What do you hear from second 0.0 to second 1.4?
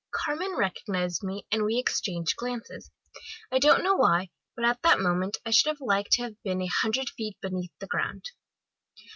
"Carmen recognised